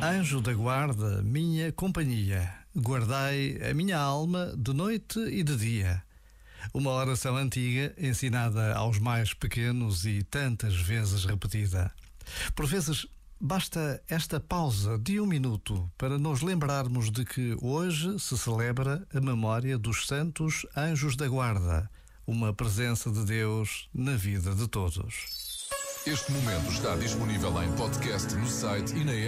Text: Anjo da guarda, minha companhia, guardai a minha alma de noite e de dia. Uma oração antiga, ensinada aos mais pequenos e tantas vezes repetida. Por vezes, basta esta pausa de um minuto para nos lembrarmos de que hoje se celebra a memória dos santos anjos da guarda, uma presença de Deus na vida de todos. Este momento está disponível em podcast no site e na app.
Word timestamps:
Anjo 0.00 0.40
da 0.40 0.52
guarda, 0.54 1.20
minha 1.22 1.72
companhia, 1.72 2.54
guardai 2.76 3.58
a 3.68 3.74
minha 3.74 3.98
alma 3.98 4.54
de 4.56 4.72
noite 4.72 5.18
e 5.18 5.42
de 5.42 5.56
dia. 5.56 6.02
Uma 6.72 6.92
oração 6.92 7.36
antiga, 7.36 7.92
ensinada 7.98 8.74
aos 8.74 9.00
mais 9.00 9.34
pequenos 9.34 10.06
e 10.06 10.22
tantas 10.22 10.76
vezes 10.76 11.24
repetida. 11.24 11.90
Por 12.54 12.66
vezes, 12.66 13.06
basta 13.40 14.00
esta 14.08 14.38
pausa 14.38 14.96
de 14.98 15.20
um 15.20 15.26
minuto 15.26 15.90
para 15.98 16.16
nos 16.16 16.42
lembrarmos 16.42 17.10
de 17.10 17.24
que 17.24 17.56
hoje 17.60 18.20
se 18.20 18.38
celebra 18.38 19.04
a 19.12 19.20
memória 19.20 19.76
dos 19.76 20.06
santos 20.06 20.64
anjos 20.76 21.16
da 21.16 21.26
guarda, 21.26 21.90
uma 22.24 22.52
presença 22.52 23.10
de 23.10 23.24
Deus 23.24 23.88
na 23.92 24.12
vida 24.12 24.54
de 24.54 24.68
todos. 24.68 25.48
Este 26.06 26.32
momento 26.32 26.70
está 26.70 26.96
disponível 26.96 27.62
em 27.62 27.70
podcast 27.72 28.34
no 28.34 28.46
site 28.46 28.94
e 28.96 29.04
na 29.04 29.12
app. 29.12 29.26